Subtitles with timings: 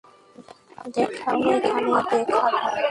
[0.95, 2.47] দেখাও না, এখানেই দেখাও।